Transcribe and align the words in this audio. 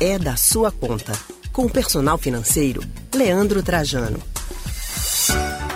é 0.00 0.18
da 0.18 0.36
sua 0.36 0.70
conta. 0.70 1.12
Com 1.52 1.64
o 1.64 1.70
personal 1.70 2.18
financeiro, 2.18 2.82
Leandro 3.14 3.62
Trajano. 3.62 4.20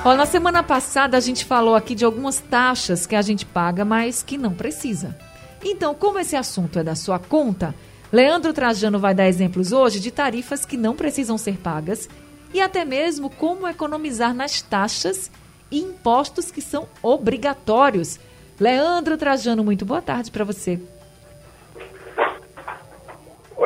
Ó, 0.04 0.14
na 0.14 0.26
semana 0.26 0.62
passada 0.62 1.16
a 1.16 1.20
gente 1.20 1.44
falou 1.44 1.74
aqui 1.74 1.94
de 1.94 2.04
algumas 2.04 2.38
taxas 2.38 3.06
que 3.06 3.16
a 3.16 3.22
gente 3.22 3.46
paga, 3.46 3.84
mas 3.84 4.22
que 4.22 4.36
não 4.36 4.52
precisa. 4.52 5.16
Então, 5.64 5.94
como 5.94 6.18
esse 6.18 6.36
assunto 6.36 6.78
é 6.78 6.84
da 6.84 6.94
sua 6.94 7.18
conta, 7.18 7.74
Leandro 8.12 8.52
Trajano 8.52 8.98
vai 8.98 9.14
dar 9.14 9.26
exemplos 9.26 9.72
hoje 9.72 10.00
de 10.00 10.10
tarifas 10.10 10.64
que 10.66 10.76
não 10.76 10.94
precisam 10.94 11.38
ser 11.38 11.56
pagas 11.56 12.08
e 12.52 12.60
até 12.60 12.84
mesmo 12.84 13.30
como 13.30 13.68
economizar 13.68 14.34
nas 14.34 14.60
taxas 14.60 15.30
e 15.70 15.78
impostos 15.78 16.50
que 16.50 16.60
são 16.60 16.86
obrigatórios. 17.02 18.18
Leandro 18.58 19.16
Trajano, 19.16 19.64
muito 19.64 19.86
boa 19.86 20.02
tarde 20.02 20.30
para 20.30 20.44
você. 20.44 20.78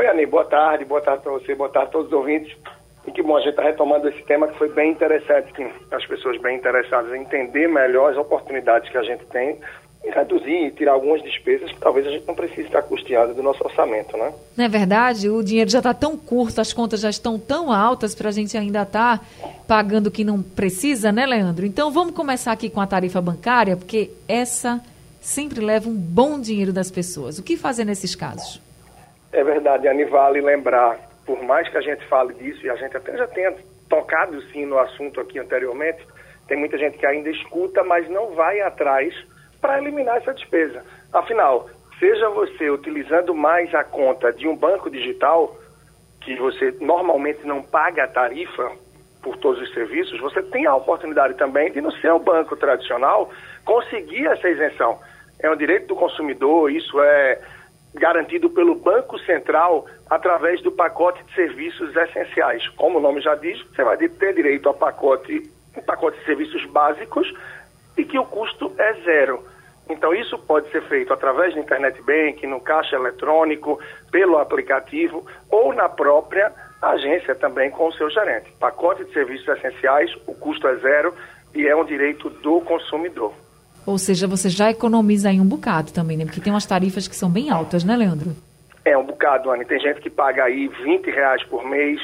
Oi, 0.04 0.10
Ani, 0.10 0.26
boa 0.26 0.44
tarde, 0.44 0.84
boa 0.84 1.00
tarde 1.00 1.22
para 1.22 1.32
você, 1.32 1.54
boa 1.54 1.70
tarde 1.70 1.88
a 1.88 1.92
todos 1.92 2.08
os 2.08 2.12
ouvintes. 2.12 2.54
E 3.06 3.10
que 3.10 3.22
bom 3.22 3.38
a 3.38 3.40
gente 3.40 3.52
está 3.52 3.62
retomando 3.62 4.06
esse 4.06 4.22
tema 4.24 4.46
que 4.46 4.58
foi 4.58 4.68
bem 4.68 4.90
interessante, 4.90 5.50
que 5.54 5.66
as 5.90 6.04
pessoas 6.04 6.38
bem 6.42 6.58
interessadas 6.58 7.10
em 7.14 7.22
entender 7.22 7.66
melhor 7.68 8.12
as 8.12 8.18
oportunidades 8.18 8.90
que 8.90 8.98
a 8.98 9.02
gente 9.02 9.24
tem 9.24 9.56
e 10.04 10.10
reduzir 10.10 10.66
e 10.66 10.70
tirar 10.72 10.92
algumas 10.92 11.22
despesas 11.22 11.72
que 11.72 11.78
talvez 11.78 12.06
a 12.06 12.10
gente 12.10 12.26
não 12.26 12.34
precise 12.34 12.66
estar 12.66 12.82
custeando 12.82 13.32
do 13.32 13.42
nosso 13.42 13.64
orçamento, 13.64 14.14
né? 14.18 14.30
Não 14.54 14.66
é 14.66 14.68
verdade? 14.68 15.30
O 15.30 15.42
dinheiro 15.42 15.70
já 15.70 15.78
está 15.78 15.94
tão 15.94 16.18
curto, 16.18 16.60
as 16.60 16.70
contas 16.70 17.00
já 17.00 17.08
estão 17.08 17.38
tão 17.38 17.72
altas 17.72 18.14
para 18.14 18.28
a 18.28 18.32
gente 18.32 18.58
ainda 18.58 18.82
estar 18.82 19.18
tá 19.18 19.48
pagando 19.66 20.08
o 20.08 20.10
que 20.10 20.22
não 20.22 20.42
precisa, 20.42 21.10
né, 21.12 21.24
Leandro? 21.24 21.64
Então 21.64 21.90
vamos 21.90 22.14
começar 22.14 22.52
aqui 22.52 22.68
com 22.68 22.82
a 22.82 22.86
tarifa 22.86 23.22
bancária, 23.22 23.74
porque 23.74 24.10
essa 24.28 24.82
sempre 25.18 25.64
leva 25.64 25.88
um 25.88 25.94
bom 25.94 26.38
dinheiro 26.38 26.74
das 26.74 26.90
pessoas. 26.90 27.38
O 27.38 27.42
que 27.42 27.56
fazer 27.56 27.86
nesses 27.86 28.14
casos? 28.14 28.62
É 29.34 29.42
verdade, 29.42 29.88
Ani, 29.88 30.04
vale 30.04 30.40
lembrar 30.40 30.96
por 31.26 31.42
mais 31.42 31.68
que 31.68 31.76
a 31.76 31.80
gente 31.80 32.06
fale 32.06 32.32
disso, 32.34 32.64
e 32.64 32.70
a 32.70 32.76
gente 32.76 32.96
até 32.96 33.16
já 33.16 33.26
tenha 33.26 33.52
tocado 33.88 34.40
sim 34.52 34.64
no 34.64 34.78
assunto 34.78 35.20
aqui 35.20 35.40
anteriormente, 35.40 36.06
tem 36.46 36.56
muita 36.56 36.78
gente 36.78 36.98
que 36.98 37.06
ainda 37.06 37.30
escuta, 37.30 37.82
mas 37.82 38.08
não 38.08 38.32
vai 38.34 38.60
atrás 38.60 39.12
para 39.60 39.78
eliminar 39.78 40.18
essa 40.18 40.32
despesa. 40.32 40.84
Afinal, 41.12 41.68
seja 41.98 42.28
você 42.28 42.70
utilizando 42.70 43.34
mais 43.34 43.74
a 43.74 43.82
conta 43.82 44.32
de 44.32 44.46
um 44.46 44.54
banco 44.54 44.88
digital, 44.88 45.56
que 46.20 46.36
você 46.36 46.72
normalmente 46.80 47.44
não 47.44 47.60
paga 47.60 48.04
a 48.04 48.08
tarifa 48.08 48.70
por 49.20 49.36
todos 49.38 49.60
os 49.60 49.74
serviços, 49.74 50.20
você 50.20 50.42
tem 50.42 50.64
a 50.66 50.76
oportunidade 50.76 51.34
também 51.34 51.72
de, 51.72 51.80
no 51.80 51.90
seu 51.92 52.20
banco 52.20 52.56
tradicional, 52.56 53.30
conseguir 53.64 54.26
essa 54.26 54.48
isenção. 54.48 55.00
É 55.40 55.50
um 55.50 55.56
direito 55.56 55.88
do 55.88 55.96
consumidor, 55.96 56.70
isso 56.70 57.00
é 57.00 57.40
garantido 57.94 58.50
pelo 58.50 58.74
Banco 58.74 59.18
Central 59.20 59.86
através 60.10 60.60
do 60.62 60.72
pacote 60.72 61.22
de 61.24 61.34
serviços 61.34 61.94
essenciais. 61.94 62.68
Como 62.70 62.98
o 62.98 63.00
nome 63.00 63.20
já 63.20 63.34
diz, 63.34 63.62
você 63.62 63.84
vai 63.84 63.96
ter 63.96 64.34
direito 64.34 64.68
a 64.68 64.74
pacote, 64.74 65.50
um 65.76 65.82
pacote 65.82 66.18
de 66.18 66.24
serviços 66.24 66.64
básicos 66.66 67.32
e 67.96 68.04
que 68.04 68.18
o 68.18 68.24
custo 68.24 68.72
é 68.78 68.94
zero. 69.04 69.44
Então, 69.88 70.14
isso 70.14 70.38
pode 70.38 70.70
ser 70.70 70.82
feito 70.84 71.12
através 71.12 71.54
do 71.54 71.60
Internet 71.60 72.00
Bank, 72.02 72.46
no 72.46 72.60
caixa 72.60 72.96
eletrônico, 72.96 73.78
pelo 74.10 74.38
aplicativo 74.38 75.26
ou 75.50 75.74
na 75.74 75.88
própria 75.88 76.52
agência 76.80 77.34
também 77.34 77.70
com 77.70 77.88
o 77.88 77.92
seu 77.92 78.10
gerente. 78.10 78.50
Pacote 78.58 79.04
de 79.04 79.12
serviços 79.12 79.46
essenciais, 79.46 80.10
o 80.26 80.34
custo 80.34 80.66
é 80.68 80.76
zero 80.76 81.14
e 81.54 81.66
é 81.66 81.76
um 81.76 81.84
direito 81.84 82.30
do 82.30 82.60
consumidor. 82.62 83.43
Ou 83.86 83.98
seja, 83.98 84.26
você 84.26 84.48
já 84.48 84.70
economiza 84.70 85.28
aí 85.28 85.40
um 85.40 85.46
bocado 85.46 85.92
também, 85.92 86.16
né? 86.16 86.24
Porque 86.24 86.40
tem 86.40 86.52
umas 86.52 86.66
tarifas 86.66 87.06
que 87.06 87.16
são 87.16 87.30
bem 87.30 87.50
altas, 87.50 87.84
né, 87.84 87.96
Leandro? 87.96 88.34
É 88.84 88.96
um 88.96 89.04
bocado, 89.04 89.50
Anne. 89.50 89.64
Tem 89.64 89.80
gente 89.80 90.00
que 90.00 90.10
paga 90.10 90.44
aí 90.44 90.68
20 90.68 91.10
reais 91.10 91.42
por 91.44 91.64
mês, 91.66 92.00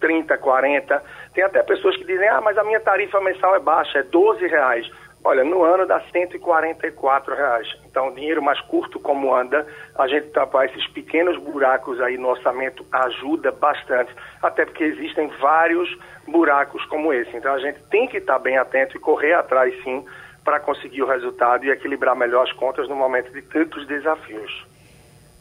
30, 0.00 0.36
40. 0.38 1.02
Tem 1.34 1.44
até 1.44 1.62
pessoas 1.62 1.96
que 1.96 2.04
dizem, 2.04 2.28
ah, 2.28 2.40
mas 2.40 2.56
a 2.58 2.64
minha 2.64 2.80
tarifa 2.80 3.20
mensal 3.20 3.54
é 3.54 3.60
baixa, 3.60 3.98
é 3.98 4.02
12 4.02 4.46
reais. 4.46 4.90
Olha, 5.24 5.44
no 5.44 5.62
ano 5.62 5.86
dá 5.86 6.00
144 6.12 7.34
reais. 7.34 7.68
Então, 7.86 8.12
dinheiro 8.12 8.42
mais 8.42 8.60
curto 8.62 8.98
como 8.98 9.32
anda, 9.32 9.64
a 9.96 10.08
gente 10.08 10.28
tapar 10.30 10.66
esses 10.66 10.84
pequenos 10.88 11.38
buracos 11.38 12.00
aí 12.00 12.18
no 12.18 12.28
orçamento 12.28 12.84
ajuda 12.90 13.52
bastante, 13.52 14.12
até 14.42 14.64
porque 14.64 14.82
existem 14.82 15.28
vários 15.40 15.88
buracos 16.26 16.84
como 16.86 17.12
esse. 17.12 17.36
Então, 17.36 17.54
a 17.54 17.60
gente 17.60 17.78
tem 17.84 18.08
que 18.08 18.16
estar 18.16 18.38
bem 18.40 18.58
atento 18.58 18.96
e 18.96 19.00
correr 19.00 19.34
atrás, 19.34 19.72
sim, 19.84 20.04
para 20.44 20.60
conseguir 20.60 21.02
o 21.02 21.06
resultado 21.06 21.64
e 21.64 21.70
equilibrar 21.70 22.16
melhor 22.16 22.42
as 22.44 22.52
contas 22.52 22.88
no 22.88 22.96
momento 22.96 23.32
de 23.32 23.42
tantos 23.42 23.86
desafios. 23.86 24.66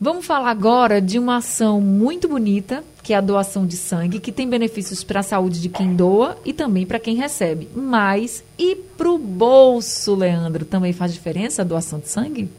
Vamos 0.03 0.25
falar 0.25 0.49
agora 0.49 0.99
de 0.99 1.19
uma 1.19 1.37
ação 1.37 1.79
muito 1.79 2.27
bonita, 2.27 2.83
que 3.03 3.13
é 3.13 3.17
a 3.17 3.21
doação 3.21 3.67
de 3.67 3.77
sangue, 3.77 4.19
que 4.19 4.31
tem 4.31 4.49
benefícios 4.49 5.03
para 5.03 5.19
a 5.19 5.23
saúde 5.23 5.61
de 5.61 5.69
quem 5.69 5.95
doa 5.95 6.35
e 6.43 6.51
também 6.53 6.87
para 6.87 6.99
quem 6.99 7.15
recebe. 7.15 7.69
Mas 7.75 8.43
e 8.57 8.75
para 8.75 9.09
o 9.09 9.19
bolso, 9.19 10.15
Leandro? 10.15 10.65
Também 10.65 10.91
faz 10.91 11.13
diferença 11.13 11.61
a 11.61 11.65
doação 11.65 11.99
de 11.99 12.07
sangue? 12.09 12.49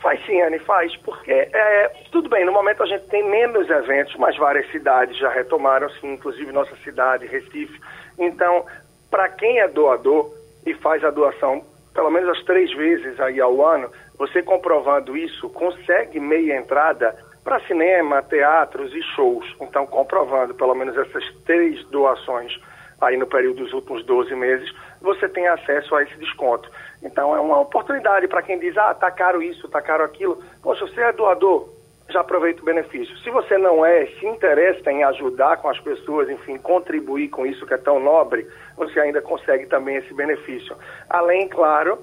Faz 0.00 0.24
sim, 0.26 0.40
Anne, 0.40 0.58
faz, 0.60 0.96
porque 0.96 1.30
é, 1.30 1.92
tudo 2.10 2.28
bem, 2.28 2.44
no 2.44 2.52
momento 2.52 2.82
a 2.82 2.86
gente 2.86 3.04
tem 3.06 3.28
menos 3.28 3.70
eventos, 3.70 4.16
mas 4.16 4.36
várias 4.36 4.68
cidades 4.72 5.16
já 5.16 5.28
retomaram, 5.28 5.88
sim, 6.00 6.14
inclusive 6.14 6.50
nossa 6.50 6.74
cidade, 6.82 7.26
Recife. 7.26 7.80
Então, 8.18 8.64
para 9.10 9.28
quem 9.28 9.60
é 9.60 9.68
doador, 9.68 10.32
e 10.70 10.74
faz 10.74 11.04
a 11.04 11.10
doação 11.10 11.64
pelo 11.98 12.10
menos 12.12 12.28
as 12.30 12.44
três 12.44 12.72
vezes 12.74 13.18
aí 13.18 13.40
ao 13.40 13.60
ano, 13.60 13.90
você 14.16 14.40
comprovando 14.40 15.16
isso, 15.16 15.48
consegue 15.50 16.20
meia 16.20 16.56
entrada 16.56 17.12
para 17.42 17.58
cinema, 17.66 18.22
teatros 18.22 18.94
e 18.94 19.02
shows. 19.02 19.44
Então, 19.60 19.84
comprovando 19.84 20.54
pelo 20.54 20.76
menos 20.76 20.96
essas 20.96 21.24
três 21.44 21.84
doações 21.86 22.56
aí 23.00 23.16
no 23.16 23.26
período 23.26 23.64
dos 23.64 23.72
últimos 23.72 24.04
12 24.04 24.32
meses, 24.36 24.72
você 25.00 25.28
tem 25.28 25.48
acesso 25.48 25.92
a 25.96 26.04
esse 26.04 26.16
desconto. 26.18 26.70
Então, 27.02 27.34
é 27.34 27.40
uma 27.40 27.58
oportunidade 27.58 28.28
para 28.28 28.42
quem 28.42 28.60
diz, 28.60 28.76
ah, 28.76 28.94
tá 28.94 29.10
caro 29.10 29.42
isso, 29.42 29.68
tá 29.68 29.82
caro 29.82 30.04
aquilo. 30.04 30.40
Poxa, 30.62 30.86
você 30.86 31.00
é 31.00 31.12
doador, 31.12 31.68
já 32.10 32.20
aproveita 32.20 32.62
o 32.62 32.64
benefício. 32.64 33.16
Se 33.18 33.30
você 33.30 33.58
não 33.58 33.84
é, 33.84 34.06
se 34.06 34.26
interessa 34.26 34.90
em 34.90 35.04
ajudar 35.04 35.58
com 35.58 35.68
as 35.68 35.78
pessoas, 35.80 36.28
enfim, 36.30 36.56
contribuir 36.56 37.28
com 37.28 37.44
isso 37.44 37.66
que 37.66 37.74
é 37.74 37.78
tão 37.78 38.00
nobre, 38.00 38.46
você 38.76 38.98
ainda 38.98 39.20
consegue 39.20 39.66
também 39.66 39.96
esse 39.96 40.14
benefício. 40.14 40.74
Além, 41.08 41.48
claro, 41.48 41.98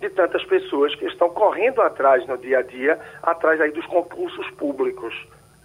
de 0.00 0.10
tantas 0.10 0.44
pessoas 0.44 0.94
que 0.96 1.06
estão 1.06 1.30
correndo 1.30 1.80
atrás 1.80 2.26
no 2.26 2.36
dia 2.36 2.58
a 2.58 2.62
dia, 2.62 2.98
atrás 3.22 3.60
aí 3.60 3.70
dos 3.70 3.86
concursos 3.86 4.50
públicos. 4.52 5.14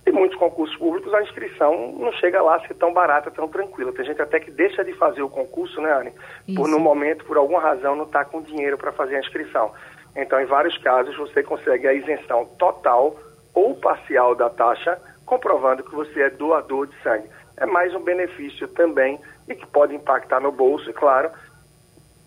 E 0.05 0.11
muitos 0.11 0.37
concursos 0.37 0.75
públicos 0.77 1.13
a 1.13 1.21
inscrição 1.21 1.93
não 1.99 2.11
chega 2.13 2.41
lá 2.41 2.55
a 2.55 2.67
ser 2.67 2.75
tão 2.75 2.93
barata, 2.93 3.29
tão 3.31 3.47
tranquila. 3.47 3.91
Tem 3.91 4.05
gente 4.05 4.21
até 4.21 4.39
que 4.39 4.49
deixa 4.51 4.83
de 4.83 4.93
fazer 4.93 5.21
o 5.21 5.29
concurso, 5.29 5.81
né, 5.81 5.91
Anne? 5.91 6.13
Por 6.55 6.67
no 6.67 6.79
momento, 6.79 7.25
por 7.25 7.37
alguma 7.37 7.59
razão, 7.59 7.95
não 7.95 8.05
está 8.05 8.23
com 8.23 8.41
dinheiro 8.41 8.77
para 8.77 8.91
fazer 8.91 9.17
a 9.17 9.19
inscrição. 9.19 9.71
Então, 10.15 10.39
em 10.39 10.45
vários 10.45 10.77
casos, 10.79 11.15
você 11.15 11.43
consegue 11.43 11.87
a 11.87 11.93
isenção 11.93 12.45
total 12.57 13.15
ou 13.59 13.75
parcial 13.75 14.35
da 14.35 14.49
taxa, 14.49 14.97
comprovando 15.25 15.83
que 15.83 15.93
você 15.93 16.21
é 16.21 16.29
doador 16.29 16.87
de 16.87 16.95
sangue. 17.03 17.27
É 17.57 17.65
mais 17.65 17.93
um 17.93 17.99
benefício 18.01 18.67
também 18.69 19.19
e 19.47 19.53
que 19.53 19.65
pode 19.67 19.93
impactar 19.93 20.39
no 20.39 20.51
bolso, 20.51 20.89
e 20.89 20.93
claro, 20.93 21.29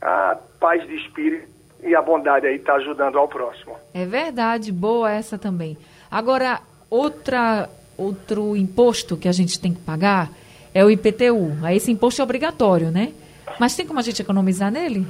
a 0.00 0.36
paz 0.60 0.86
de 0.86 0.94
espírito 0.94 1.50
e 1.82 1.94
a 1.96 2.02
bondade 2.02 2.46
aí 2.46 2.56
está 2.56 2.74
ajudando 2.74 3.18
ao 3.18 3.26
próximo. 3.28 3.76
É 3.94 4.04
verdade, 4.04 4.70
boa 4.70 5.10
essa 5.10 5.38
também. 5.38 5.76
Agora, 6.10 6.60
outra, 6.90 7.68
outro 7.96 8.54
imposto 8.54 9.16
que 9.16 9.26
a 9.26 9.32
gente 9.32 9.58
tem 9.58 9.72
que 9.72 9.80
pagar 9.80 10.28
é 10.74 10.84
o 10.84 10.90
IPTU. 10.90 11.66
Esse 11.74 11.90
imposto 11.90 12.20
é 12.20 12.24
obrigatório, 12.24 12.90
né? 12.90 13.12
Mas 13.58 13.74
tem 13.74 13.86
como 13.86 13.98
a 13.98 14.02
gente 14.02 14.20
economizar 14.20 14.70
nele? 14.70 15.06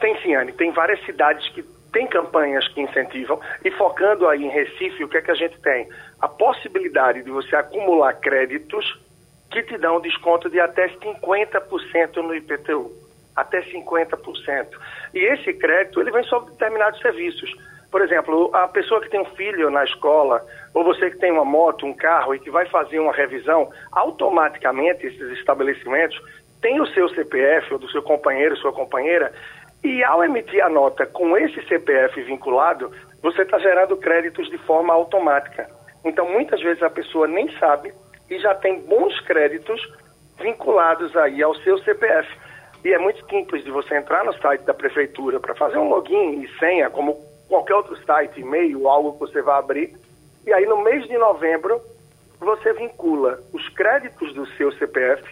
Tem 0.00 0.20
sim, 0.22 0.34
Anne. 0.34 0.52
Tem 0.52 0.72
várias 0.72 1.04
cidades 1.04 1.48
que 1.50 1.62
tem 1.92 2.06
campanhas 2.06 2.66
que 2.68 2.80
incentivam 2.80 3.38
e 3.64 3.70
focando 3.72 4.26
aí 4.26 4.42
em 4.42 4.48
Recife, 4.48 5.04
o 5.04 5.08
que 5.08 5.18
é 5.18 5.22
que 5.22 5.30
a 5.30 5.34
gente 5.34 5.60
tem? 5.60 5.88
A 6.20 6.26
possibilidade 6.26 7.22
de 7.22 7.30
você 7.30 7.54
acumular 7.54 8.14
créditos 8.14 8.98
que 9.50 9.62
te 9.62 9.76
dão 9.76 10.00
desconto 10.00 10.48
de 10.48 10.58
até 10.58 10.88
50% 10.88 12.16
no 12.16 12.34
IPTU, 12.34 12.90
até 13.36 13.60
50%. 13.62 14.66
E 15.12 15.18
esse 15.18 15.52
crédito, 15.52 16.00
ele 16.00 16.10
vem 16.10 16.24
sobre 16.24 16.52
determinados 16.52 16.98
serviços. 17.00 17.54
Por 17.90 18.00
exemplo, 18.00 18.50
a 18.54 18.66
pessoa 18.68 19.02
que 19.02 19.10
tem 19.10 19.20
um 19.20 19.26
filho 19.36 19.68
na 19.68 19.84
escola, 19.84 20.42
ou 20.72 20.82
você 20.82 21.10
que 21.10 21.18
tem 21.18 21.30
uma 21.30 21.44
moto, 21.44 21.84
um 21.84 21.92
carro 21.92 22.34
e 22.34 22.38
que 22.38 22.50
vai 22.50 22.64
fazer 22.66 22.98
uma 22.98 23.12
revisão, 23.12 23.70
automaticamente 23.92 25.06
esses 25.06 25.38
estabelecimentos 25.38 26.18
têm 26.62 26.80
o 26.80 26.86
seu 26.86 27.08
CPF 27.10 27.74
ou 27.74 27.78
do 27.78 27.90
seu 27.90 28.02
companheiro, 28.02 28.56
sua 28.56 28.72
companheira, 28.72 29.30
e 29.84 30.04
ao 30.04 30.22
emitir 30.24 30.64
a 30.64 30.68
nota 30.68 31.06
com 31.06 31.36
esse 31.36 31.60
CPF 31.66 32.22
vinculado, 32.22 32.92
você 33.20 33.42
está 33.42 33.58
gerando 33.58 33.96
créditos 33.96 34.48
de 34.48 34.58
forma 34.58 34.92
automática. 34.94 35.68
Então, 36.04 36.28
muitas 36.28 36.60
vezes 36.60 36.82
a 36.82 36.90
pessoa 36.90 37.26
nem 37.26 37.50
sabe 37.58 37.92
e 38.30 38.38
já 38.38 38.54
tem 38.54 38.80
bons 38.80 39.18
créditos 39.20 39.80
vinculados 40.38 41.16
aí 41.16 41.42
ao 41.42 41.54
seu 41.56 41.78
CPF. 41.78 42.28
E 42.84 42.92
é 42.92 42.98
muito 42.98 43.24
simples 43.28 43.64
de 43.64 43.70
você 43.70 43.96
entrar 43.96 44.24
no 44.24 44.32
site 44.34 44.62
da 44.62 44.74
prefeitura 44.74 45.38
para 45.38 45.54
fazer 45.54 45.78
um 45.78 45.88
login 45.88 46.42
e 46.42 46.58
senha, 46.58 46.90
como 46.90 47.14
qualquer 47.48 47.74
outro 47.74 47.96
site, 48.04 48.40
e-mail, 48.40 48.88
algo 48.88 49.12
que 49.12 49.20
você 49.20 49.42
vai 49.42 49.58
abrir. 49.58 49.96
E 50.44 50.52
aí, 50.52 50.66
no 50.66 50.82
mês 50.82 51.06
de 51.06 51.16
novembro, 51.16 51.80
você 52.40 52.72
vincula 52.72 53.38
os 53.52 53.68
créditos 53.68 54.34
do 54.34 54.46
seu 54.56 54.72
CPF 54.72 55.22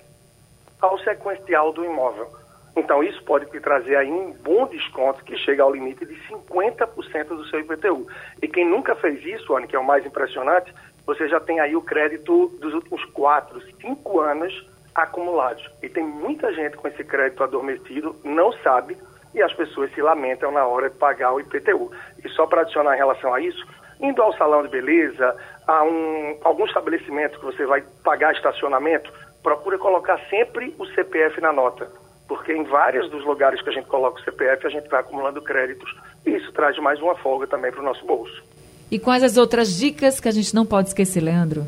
ao 0.80 0.98
sequencial 1.00 1.72
do 1.72 1.84
imóvel. 1.84 2.39
Então, 2.76 3.02
isso 3.02 3.22
pode 3.24 3.46
te 3.46 3.60
trazer 3.60 3.96
aí 3.96 4.10
um 4.10 4.32
bom 4.32 4.66
desconto 4.66 5.24
que 5.24 5.36
chega 5.36 5.62
ao 5.62 5.72
limite 5.72 6.06
de 6.06 6.14
50% 6.28 7.28
do 7.28 7.44
seu 7.46 7.60
IPTU. 7.60 8.06
E 8.40 8.48
quem 8.48 8.64
nunca 8.64 8.94
fez 8.94 9.24
isso, 9.24 9.56
Anne, 9.56 9.66
que 9.66 9.76
é 9.76 9.78
o 9.78 9.84
mais 9.84 10.06
impressionante, 10.06 10.72
você 11.04 11.28
já 11.28 11.40
tem 11.40 11.58
aí 11.60 11.74
o 11.74 11.82
crédito 11.82 12.48
dos 12.60 12.72
últimos 12.72 13.04
4, 13.06 13.60
5 13.80 14.20
anos 14.20 14.70
acumulados. 14.94 15.68
E 15.82 15.88
tem 15.88 16.04
muita 16.04 16.52
gente 16.52 16.76
com 16.76 16.86
esse 16.86 17.02
crédito 17.02 17.42
adormecido, 17.42 18.14
não 18.24 18.52
sabe, 18.52 18.96
e 19.34 19.42
as 19.42 19.52
pessoas 19.52 19.92
se 19.92 20.02
lamentam 20.02 20.50
na 20.50 20.66
hora 20.66 20.90
de 20.90 20.96
pagar 20.96 21.32
o 21.32 21.40
IPTU. 21.40 21.90
E 22.24 22.28
só 22.30 22.46
para 22.46 22.62
adicionar 22.62 22.94
em 22.94 22.98
relação 22.98 23.32
a 23.32 23.40
isso, 23.40 23.66
indo 24.00 24.22
ao 24.22 24.32
salão 24.34 24.62
de 24.62 24.68
beleza, 24.68 25.36
a 25.66 25.84
um, 25.84 26.38
algum 26.42 26.64
estabelecimento 26.64 27.38
que 27.38 27.44
você 27.44 27.64
vai 27.64 27.82
pagar 28.02 28.32
estacionamento, 28.32 29.12
procura 29.42 29.78
colocar 29.78 30.18
sempre 30.28 30.74
o 30.78 30.86
CPF 30.86 31.40
na 31.40 31.52
nota. 31.52 31.90
Porque 32.30 32.52
em 32.52 32.62
vários 32.62 33.10
dos 33.10 33.24
lugares 33.24 33.60
que 33.60 33.70
a 33.70 33.72
gente 33.72 33.88
coloca 33.88 34.20
o 34.20 34.24
CPF, 34.24 34.64
a 34.64 34.70
gente 34.70 34.88
vai 34.88 35.00
acumulando 35.00 35.42
créditos. 35.42 35.92
E 36.24 36.30
isso 36.30 36.52
traz 36.52 36.78
mais 36.78 37.00
uma 37.02 37.16
folga 37.16 37.44
também 37.48 37.72
para 37.72 37.80
o 37.80 37.84
nosso 37.84 38.06
bolso. 38.06 38.40
E 38.88 39.00
quais 39.00 39.24
as 39.24 39.36
outras 39.36 39.76
dicas 39.76 40.20
que 40.20 40.28
a 40.28 40.30
gente 40.30 40.54
não 40.54 40.64
pode 40.64 40.86
esquecer, 40.86 41.20
Leandro? 41.20 41.66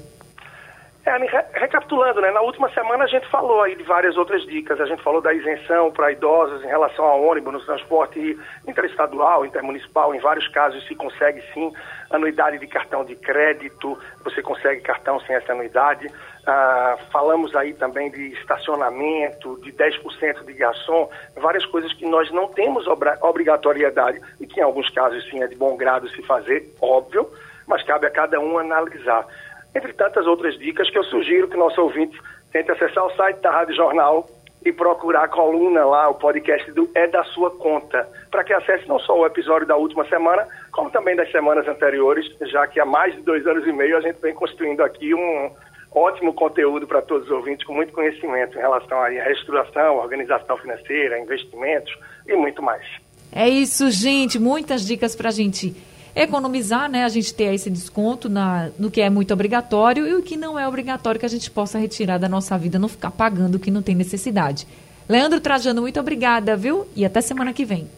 É, 1.13 1.61
recapitulando, 1.61 2.23
né? 2.23 2.31
Na 2.31 2.41
última 2.41 2.71
semana 2.71 3.05
a 3.05 3.07
gente 3.07 3.29
falou 3.29 3.61
aí 3.61 3.77
de 3.77 3.83
várias 3.83 4.17
outras 4.17 4.43
dicas. 4.47 4.81
A 4.81 4.87
gente 4.87 5.03
falou 5.03 5.21
da 5.21 5.35
isenção 5.35 5.91
para 5.91 6.11
idosos 6.11 6.65
em 6.65 6.67
relação 6.67 7.05
ao 7.05 7.23
ônibus 7.23 7.53
no 7.53 7.61
transporte 7.61 8.39
interestadual, 8.67 9.45
intermunicipal. 9.45 10.15
Em 10.15 10.21
vários 10.21 10.49
casos 10.49 10.83
se 10.87 10.95
consegue 10.95 11.43
sim 11.53 11.71
anuidade 12.11 12.59
de 12.59 12.67
cartão 12.67 13.05
de 13.05 13.15
crédito, 13.15 13.99
você 14.25 14.41
consegue 14.41 14.81
cartão 14.81 15.21
sem 15.21 15.37
essa 15.37 15.53
anuidade. 15.53 16.11
Ah, 16.47 16.97
falamos 17.13 17.55
aí 17.55 17.75
também 17.75 18.11
de 18.11 18.29
estacionamento, 18.33 19.61
de 19.63 19.71
10% 19.71 20.47
de 20.47 20.53
garçom, 20.55 21.11
várias 21.37 21.67
coisas 21.67 21.93
que 21.93 22.07
nós 22.07 22.31
não 22.31 22.49
temos 22.49 22.87
obrigatoriedade 23.21 24.19
e 24.41 24.47
que 24.47 24.61
em 24.61 24.63
alguns 24.63 24.89
casos 24.89 25.23
sim 25.29 25.43
é 25.43 25.47
de 25.47 25.57
bom 25.57 25.77
grado 25.77 26.09
se 26.09 26.23
fazer, 26.23 26.75
óbvio, 26.81 27.29
mas 27.67 27.83
cabe 27.83 28.07
a 28.07 28.11
cada 28.11 28.41
um 28.41 28.59
analisar 28.59 29.27
entre 29.75 29.93
tantas 29.93 30.27
outras 30.27 30.59
dicas 30.59 30.91
que 30.91 30.99
eu 30.99 31.05
sugiro 31.05 31.49
que 31.49 31.57
nosso 31.57 31.81
ouvinte 31.81 32.19
tente 32.53 32.71
acessar 32.71 33.05
o 33.07 33.17
site 33.17 33.41
da 33.41 33.51
Rádio 33.51 33.75
Jornal 33.75 34.29
e 34.65 34.73
procurar 34.73 35.25
a 35.25 35.29
coluna 35.29 35.85
lá, 35.85 36.09
o 36.09 36.15
podcast 36.15 36.71
do 36.73 36.89
É 36.95 37.07
da 37.09 37.25
Sua 37.25 37.51
Conta, 37.51 38.09
para 38.31 38.45
que 38.45 38.53
acesse 38.53 38.87
não 38.87 38.99
só 38.99 39.19
o 39.19 39.27
episódio 39.27 39.67
da 39.67 39.77
última 39.77 40.05
semana, 40.07 40.47
como 40.71 40.91
também 40.91 41.17
das 41.17 41.31
semanas 41.33 41.67
anteriores, 41.67 42.27
já 42.43 42.67
que 42.67 42.79
há 42.79 42.85
mais 42.85 43.15
de 43.15 43.23
dois 43.23 43.47
anos 43.47 43.67
e 43.67 43.73
meio 43.73 43.97
a 43.97 44.01
gente 44.01 44.21
vem 44.21 44.35
construindo 44.35 44.83
aqui 44.83 45.15
um 45.15 45.51
ótimo 45.91 46.33
conteúdo 46.33 46.87
para 46.87 47.03
todos 47.03 47.27
os 47.27 47.33
ouvintes, 47.33 47.67
com 47.67 47.75
muito 47.75 47.93
conhecimento 47.93 48.57
em 48.57 48.61
relação 48.61 48.99
à 48.99 49.09
reestruturação, 49.09 49.97
organização 49.97 50.57
financeira, 50.57 51.19
investimentos 51.19 51.93
e 52.27 52.35
muito 52.35 52.63
mais. 52.63 52.87
É 53.33 53.49
isso, 53.49 53.91
gente. 53.91 54.39
Muitas 54.39 54.87
dicas 54.87 55.17
para 55.17 55.29
a 55.29 55.33
gente 55.33 55.75
economizar, 56.15 56.91
né? 56.91 57.05
A 57.05 57.09
gente 57.09 57.35
ter 57.35 57.55
esse 57.55 57.71
desconto 57.71 58.29
na, 58.29 58.71
no 58.79 58.91
que 58.91 59.01
é 59.01 59.09
muito 59.09 59.33
obrigatório 59.33 60.07
e 60.07 60.15
o 60.15 60.23
que 60.23 60.37
não 60.37 60.59
é 60.59 60.67
obrigatório 60.67 61.19
que 61.19 61.27
a 61.27 61.29
gente 61.29 61.51
possa 61.51 61.79
retirar 61.79 62.19
da 62.19 62.29
nossa 62.29 62.57
vida, 62.59 62.79
não 62.79 62.89
ficar 62.89 63.11
pagando 63.11 63.57
o 63.57 63.59
que 63.59 63.71
não 63.71 63.83
tem 63.83 63.95
necessidade. 63.95 64.67
Leandro 65.09 65.41
Trajano, 65.41 65.83
muito 65.83 65.99
obrigada, 65.99 66.57
viu? 66.57 66.87
E 66.95 67.05
até 67.05 67.21
semana 67.21 67.53
que 67.53 67.65
vem. 67.65 67.89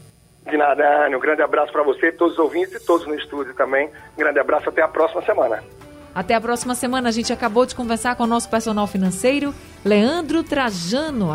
De 0.50 0.56
nada, 0.56 1.06
Anne. 1.06 1.16
Um 1.16 1.20
grande 1.20 1.42
abraço 1.42 1.72
para 1.72 1.82
você, 1.82 2.12
todos 2.12 2.34
os 2.34 2.38
ouvintes 2.38 2.74
e 2.74 2.80
todos 2.84 3.06
no 3.06 3.14
estúdio 3.14 3.54
também. 3.54 3.88
Um 4.14 4.18
grande 4.18 4.38
abraço, 4.38 4.68
até 4.68 4.82
a 4.82 4.88
próxima 4.88 5.22
semana. 5.22 5.62
Até 6.14 6.34
a 6.34 6.40
próxima 6.40 6.74
semana. 6.74 7.08
A 7.08 7.12
gente 7.12 7.32
acabou 7.32 7.66
de 7.66 7.74
conversar 7.74 8.14
com 8.14 8.24
o 8.24 8.26
nosso 8.26 8.48
personal 8.48 8.86
financeiro, 8.86 9.54
Leandro 9.84 10.44
Trajano. 10.44 11.32